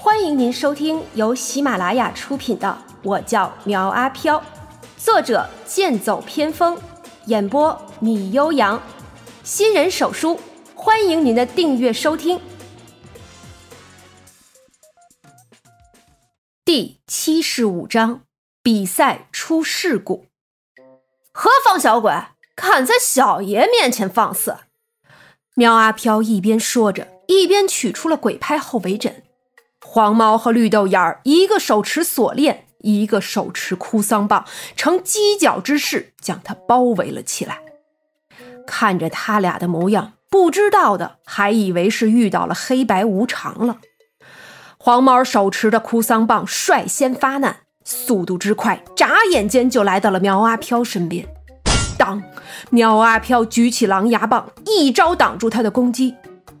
[0.00, 2.68] 欢迎您收听由喜马拉雅出品的
[3.02, 4.38] 《我叫苗阿飘》，
[4.96, 6.80] 作者剑走偏锋，
[7.26, 8.80] 演播米悠扬，
[9.42, 10.38] 新人手书，
[10.76, 12.40] 欢迎您的订阅收听。
[16.64, 18.20] 第七十五章
[18.62, 20.26] 比赛出事故。
[21.32, 22.12] 何方小鬼，
[22.54, 24.58] 敢在小爷面前放肆？
[25.56, 29.24] 苗阿飘一边说着，一边取出了鬼拍后尾枕。
[29.80, 34.44] 黄毛和绿豆眼儿，一个手持锁链，一个手持哭丧棒，
[34.76, 37.60] 呈犄角之势将他包围了起来。
[38.66, 43.78] 看着他俩的模样，不知道的还以为是遇到了黑白无常了。
[44.76, 51.26] 黄毛手持着哭丧棒，率先发难，速度之快，眨眼间就来到了苗阿飘身边。
[51.96, 52.22] 当，
[52.70, 56.14] 苗阿飘举起狼牙棒，一招挡住他的攻击。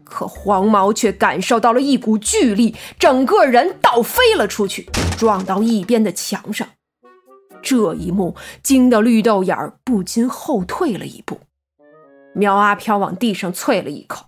[0.08, 6.66] 可黄毛却感受到了一股巨力，整个人倒飞了出去，撞到一边的墙上。
[7.60, 11.40] 这一幕惊得绿豆眼儿不禁后退了一步。
[12.32, 14.26] 苗阿飘往地上啐了一口：“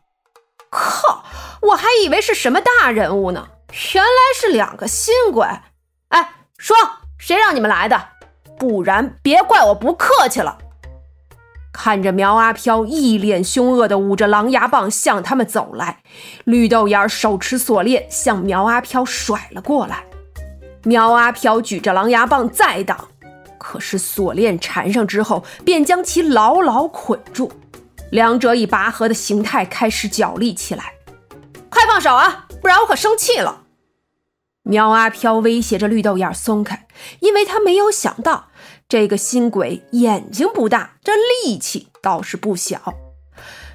[0.70, 1.24] 靠！
[1.62, 3.48] 我还以为是什么大人物呢，
[3.94, 5.46] 原来是两个新鬼。
[6.08, 6.76] 哎，说
[7.18, 8.08] 谁让你们来的？
[8.58, 10.58] 不然别怪我不客气了。”
[11.72, 16.02] 看着苗阿飘一脸凶恶的捂着狼牙棒向他们走来，
[16.44, 20.04] 绿豆眼手持锁链向苗阿飘甩了过来。
[20.84, 23.08] 苗阿飘举着狼牙棒再挡，
[23.58, 27.52] 可是锁链缠上之后便将其牢牢捆住。
[28.10, 30.92] 两者以拔河的形态开始角力起来。
[31.68, 33.62] 快放手啊，不然我可生气了！
[34.62, 36.86] 苗阿飘威胁着绿豆眼松开，
[37.20, 38.48] 因为他没有想到。
[38.88, 42.94] 这个新鬼眼睛不大，这力气倒是不小。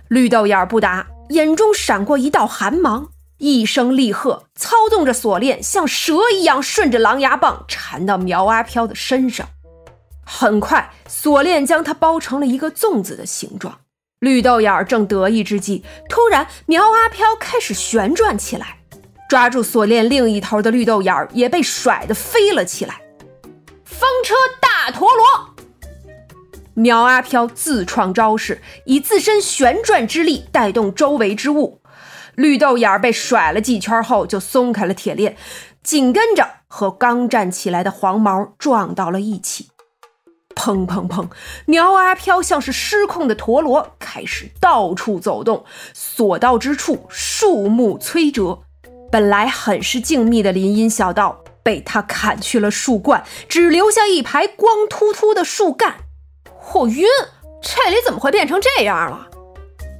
[0.10, 9.48] 绿豆眼不答，眼中闪过一道寒芒，一声厉喝，操纵着锁链，像蛇一样顺着狼牙棒缠到苗阿飘的身上。
[10.26, 13.80] 很快，锁链将它包成了一个粽子的形状。
[14.20, 18.80] 绿豆眼正得意之际，突然苗阿飘开始旋转起来，
[19.28, 23.02] 抓住锁链另一头的绿豆眼儿也被甩得飞了起来。
[23.84, 25.56] 风车大陀螺，
[26.74, 31.82] 苗阿飘自创招式，以自身旋转之力带动周围之物。
[32.36, 35.38] 绿豆眼儿被甩了几圈后，就松开了铁链，
[35.82, 39.70] 紧跟着和刚站起来的黄毛撞到了一起。
[40.54, 41.30] 砰砰砰！
[41.66, 45.64] 苗阿飘像是失控的陀螺，开始到处走动，
[45.94, 48.65] 所到之处树木摧折。
[49.16, 51.42] 本来很是静谧的林荫小道。
[51.64, 55.96] 被他砍去了树冠，只留下一排光秃秃的树干。
[56.74, 57.06] 我晕，
[57.62, 59.30] 这里怎么会变成这样了？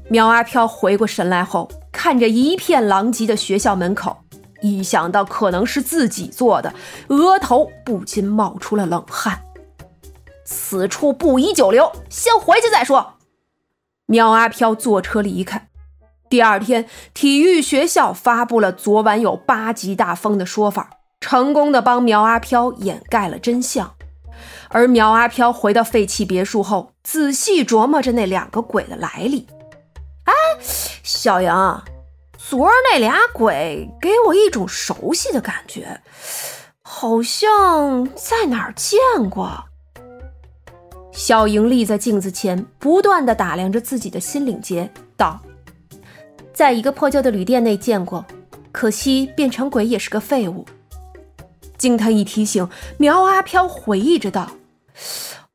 [0.10, 4.18] 苗阿飘回过神来后，看着一片狼藉的学校门口，
[4.62, 6.74] 一想到可能是自己做的，
[7.08, 9.42] 额头不禁冒出了冷汗。
[10.44, 13.14] 此处不宜久留，先回去再说。
[14.08, 15.70] 苗阿飘坐车离开。
[16.36, 20.90] 第二天，体育学校发布了昨晚有八级大风的说法。
[21.22, 23.96] 成功的帮苗阿飘掩盖了真相，
[24.68, 29.48] 而苗阿飘回到废弃别墅后，仔细琢磨着那两个鬼的来历。
[30.26, 30.34] 哎，
[31.04, 31.50] 小莹，
[32.38, 36.02] 昨儿那俩鬼给我一种熟悉的感觉，
[36.82, 39.64] 好像在哪儿见过。
[41.14, 45.40] 小莹立在镜子前，不断的打量着自己的心领结，道
[46.56, 48.26] ：“在一个破旧的旅店内见过，
[48.72, 50.66] 可惜变成鬼也是个废物。”
[51.78, 54.52] 经他一提醒，苗阿飘回忆着道：“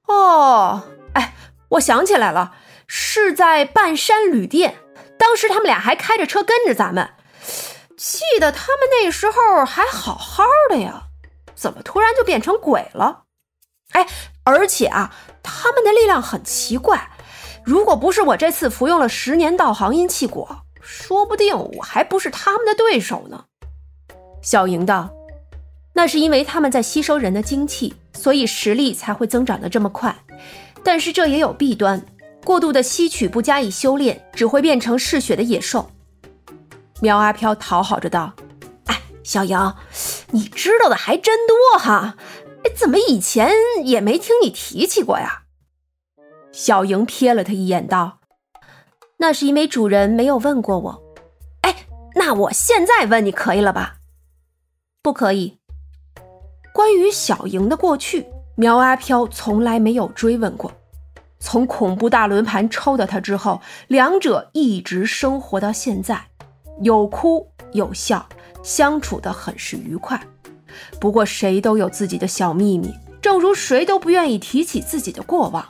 [0.07, 0.83] 哦，
[1.15, 1.35] 哎，
[1.71, 2.53] 我想起来了，
[2.87, 4.77] 是在半山旅店。
[5.19, 7.11] 当时他们俩还开着车跟着咱们，
[7.97, 11.05] 记得他们那时候还好好的呀，
[11.55, 13.23] 怎么突然就变成鬼了？
[13.93, 14.07] 哎，
[14.45, 17.11] 而且啊，他们的力量很奇怪。
[17.65, 23.45] 如果不是我这次服用了十年道行阴气果，说不定我还不是他们的对手呢。”
[24.43, 25.11] 小莹道。
[25.93, 30.17] 那是因为他们在吸收人的精气，所以实力才会增长的这么快。
[30.83, 32.03] 但是这也有弊端，
[32.45, 35.91] 过度的吸取不加以修炼，只会变成嗜血的野兽。
[37.01, 38.33] 苗阿飘讨好着道
[38.87, 39.75] ：“哎，小莹，
[40.31, 42.17] 你知道的还真多哈！
[42.65, 43.51] 哎，怎么以前
[43.85, 45.43] 也没听你提起过呀？”
[46.53, 48.20] 小莹瞥了他一眼，道
[49.21, 51.03] ：“那是因为主人没有问过我。
[51.61, 51.77] 哎，
[52.15, 53.97] 那我现在问你可以了吧？
[55.03, 55.59] 不可以。”
[56.73, 60.73] 关于小莹的过去，苗阿飘从来没有追问过。
[61.39, 66.29] 从恐怖大轮盘抽到他之后，两者一直生活到现在，
[66.81, 68.27] 有哭有笑，
[68.63, 70.19] 相处的很是愉快。
[70.99, 75.67] 不过谁都有自己的小秘密，正如谁都不愿意提起自己的过往，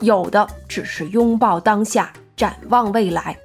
[0.00, 2.12] 有的只是拥抱当下，
[2.44, 3.38] 展望未来。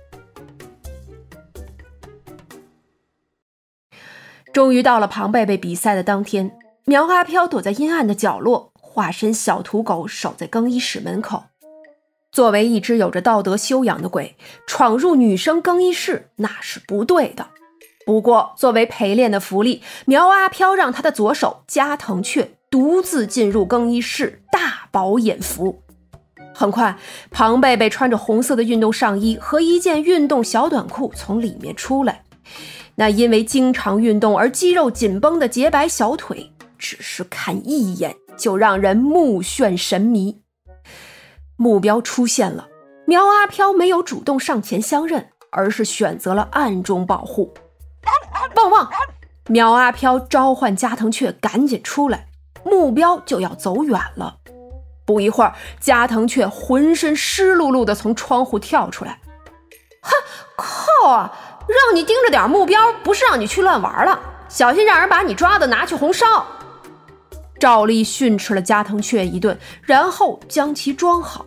[4.51, 6.51] 终于到了庞贝贝比赛的当天，
[6.83, 11.45] 苗阿飘躲在阴暗的角落，化身小土狗，守在更衣室门口。
[12.29, 14.35] 作为一只有着道德修养的鬼，
[14.67, 17.47] 闯入女生更衣室那是不对的。
[18.05, 25.83] 不过，作为陪练的福利，苗阿飘让他的左手加藤雀独自进入更衣室，大饱眼福。
[26.59, 26.93] 很快，
[27.31, 32.25] 庞贝贝穿着红色的运动上衣和一件运动小短裤从里面出来。
[32.95, 40.41] 那因为经常运动而肌肉紧绷的洁白小腿，只是看一眼就让人目眩神迷。
[41.55, 42.67] 目标出现了，
[43.05, 47.53] 苗阿飘没有主动上前相认，而是选择了暗中保护。
[48.57, 48.89] 旺旺！
[49.47, 52.27] 苗阿飘召唤加藤雀，赶紧出来，
[52.65, 54.38] 目标就要走远了。
[55.09, 59.19] 不一会儿，加藤雀浑身湿漉漉的从窗户跳出来。
[60.03, 60.11] 哼，
[60.55, 61.35] 靠啊！
[61.67, 66.45] 让你盯着点目标，不是让你去乱玩了，小心让人把你抓的拿去红烧。
[67.59, 71.43] 赵丽训斥了加藤雀一顿，然后将其装好。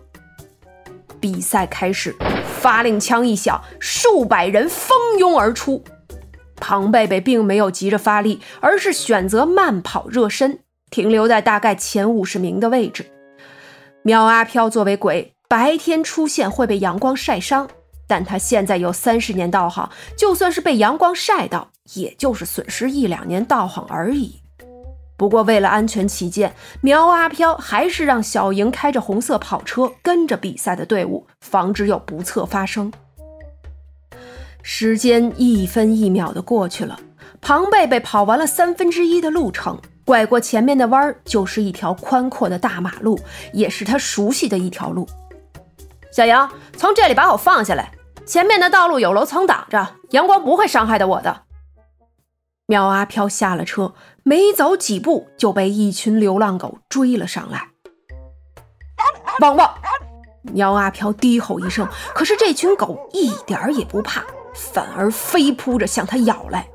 [1.21, 2.13] 比赛开始，
[2.59, 5.81] 发令枪一响，数百人蜂拥而出。
[6.57, 10.59] 庞贝贝并没有急着发力，而是选择慢跑热身，
[10.89, 13.09] 停留在大概前五十名的位置。
[14.05, 17.69] 苗阿飘作为鬼，白天出现会被阳光晒伤，
[18.05, 24.41] 但他现在有三十年道行，就算是被阳光晒到，也就是损失一两年道行而已。
[25.15, 32.91] 不过为了安全起见，苗阿飘还是让小莹开着红色跑车跟着比赛的队伍，防止有不测发生。
[34.61, 36.99] 时间一分一秒的过去了，
[37.39, 43.19] 庞贝贝跑完了三分之一的路程，拐过前面的弯儿，就是一条宽阔的大马路，
[43.53, 45.07] 也是他熟悉的一条路。
[46.11, 47.91] 小杨，从这里把我放下来，
[48.25, 51.43] 前面的道路有楼层挡着，阳光不会伤害到我的。
[52.65, 57.69] 苗阿飘下了车，没走几步就被一群流浪狗追了上来。
[59.39, 59.73] 汪汪！
[60.43, 64.23] 苗阿飘低吼一声，可是这群狗一点儿也不怕。
[64.53, 66.67] 反而飞扑着向他咬来！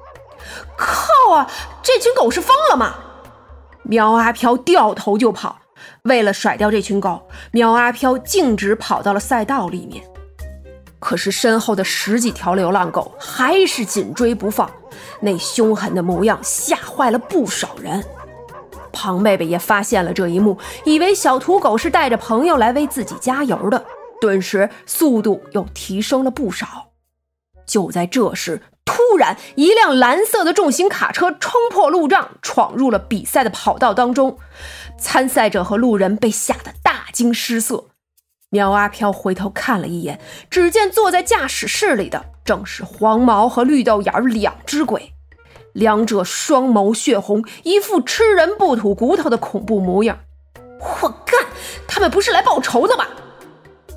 [0.77, 1.49] 靠啊！
[1.81, 2.97] 这群狗是疯了吗？
[3.89, 5.59] 苗阿飘掉头就跑。
[6.03, 7.21] 为了甩掉这群狗，
[7.51, 10.05] 苗阿飘径直跑到了赛道里面。
[11.01, 14.69] 可是身后的十几条流浪狗还是紧追不放，
[15.21, 18.05] 那凶狠的模样吓坏了不少人。
[18.93, 23.85] 庞贝贝也发现了这一幕，以为小土狗是带着朋友来为自己加油的，
[24.21, 26.89] 顿时速度又提升了不少。
[27.65, 28.61] 就在这时，
[28.99, 34.39] 突然一辆蓝色的重型卡车冲破路障，闯入了比赛的跑道当中。
[34.99, 37.85] 参赛者和路人被吓得大惊失色。
[38.51, 45.13] 苗阿飘回头看了一眼，只见坐在驾驶室里的正是黄毛和绿豆眼两只鬼，
[45.73, 50.19] 两者双眸血红，一副吃人不吐骨头的恐怖模样。
[50.81, 51.47] 我干，
[51.87, 53.07] 他们不是来报仇的吧？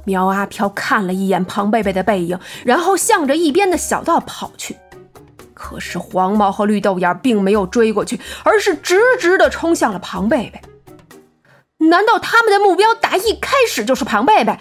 [0.04, 4.78] 苗阿飘看了一眼庞贝贝的背影，然后向着一边的小道跑去。
[5.62, 10.60] 可是黄毛和绿豆眼并没有追过去，而是直直的冲向了庞贝贝。
[11.88, 14.58] 难道他们的目标打一开始就是庞贝贝？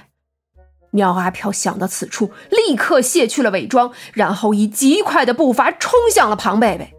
[0.91, 6.95] 苗阿飘想到此处，立刻卸去了伪装，然后以极快的步伐冲向了庞贝贝。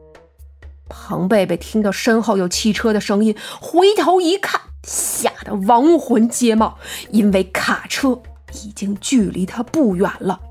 [0.90, 6.80] 庞贝贝听到身后有汽车的声音，回头一看，吓得亡魂皆冒，
[7.12, 8.24] 因为卡车。
[8.66, 10.42] 已经距离他不远了，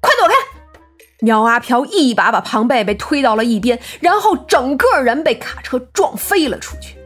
[0.00, 0.34] 快躲开！
[1.20, 6.96] 苗阿飘一把把庞贝贝推到了一边，然后整个人被卡车撞飞了出去。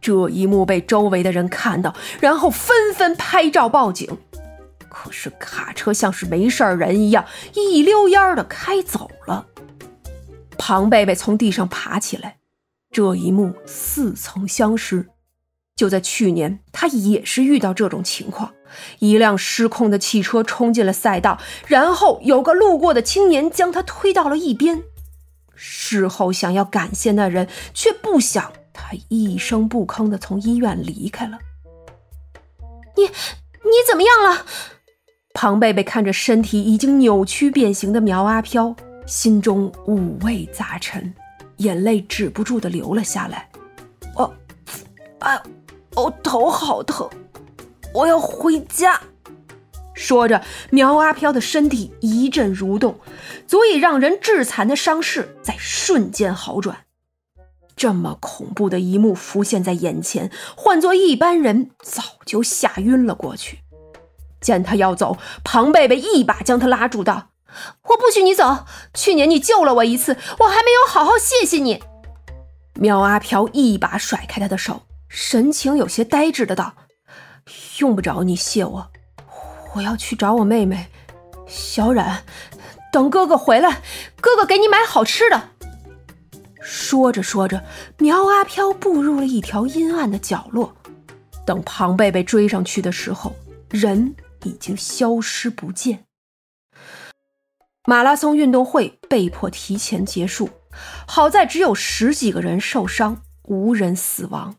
[0.00, 4.18] 这一幕被周围的人看到，然后纷纷拍照报警。
[4.88, 9.46] 可是卡车像是没事人一样，一溜烟的开走了。
[10.58, 12.36] 庞贝贝从地上爬起来，
[12.90, 15.08] 这一幕似曾相识。
[15.82, 18.54] 就在去年，他也是遇到这种情况。
[19.00, 24.84] 一辆失控的汽车冲进了赛道，然后有个路过的青年将他推到了一边。
[25.56, 31.36] 事后想要感谢那人，却不想他一声不吭的从医院离开了。
[32.96, 34.46] 你你怎么样了？
[35.34, 41.12] 庞贝贝看着身体已经扭曲变形的苗阿飘，心中五味杂陈，
[41.56, 43.50] 眼泪止不住的流了下来。
[44.14, 44.32] 哦，
[45.18, 45.40] 哎，
[45.96, 47.08] 哦头好疼。
[47.94, 49.00] 我要回家。
[49.94, 52.98] 说着，苗阿飘的身体一阵蠕动，
[53.46, 56.78] 足以让人致残的伤势在瞬间好转。
[57.76, 63.60] 这么恐怖的一幕浮现在眼前，换做一般人早就吓晕了过去。
[64.40, 67.28] 见他要走，庞贝贝一把将他拉住，道
[67.84, 68.64] ：“我不许你走！
[68.94, 71.82] 去年你救了我一次，我还没有好好谢谢你。”
[72.74, 74.82] 苗阿飘一把甩开他的手，
[75.14, 76.74] 神情有些呆滞的道
[77.80, 78.90] ：“用不着你谢我，
[79.74, 80.88] 我要去找我妹妹
[81.46, 82.24] 小冉，
[82.90, 83.82] 等哥哥回来，
[84.22, 85.50] 哥哥给你买好吃的。”
[86.62, 87.62] 说着说着，
[87.98, 90.74] 苗阿飘步入了一条阴暗的角落。
[91.44, 93.36] 等庞贝贝追上去的时候，
[93.68, 96.04] 人已经消失不见。
[97.84, 100.48] 马拉松运动会被迫提前结束，
[101.06, 104.56] 好在只有十几个人受伤，无人死亡。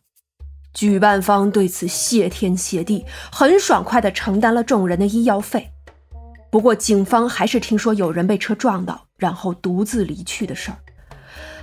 [0.74, 5.70] 举办方对此谢天谢地，很爽快地承担了众人的医药费。
[6.50, 10.78] 不过，警方还是听说有人被车撞到，然后独自离去的事儿。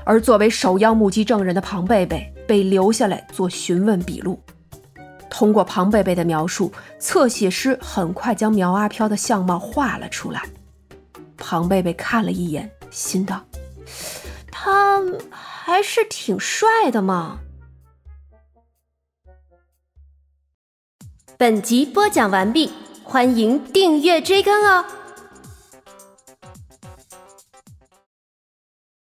[0.05, 4.43] 而作为首要目击证人的庞贝贝被留下来做询问笔录。
[5.29, 10.43] 通过庞贝贝的描述，侧写师很快将苗阿飘的相貌画了出来。
[11.37, 13.45] 庞贝贝看了一眼，心道
[14.50, 15.00] ：“他
[15.31, 17.38] 还是挺帅的嘛。”
[21.40, 22.70] 本集播讲完毕，
[23.02, 24.85] 欢迎订阅追更哦。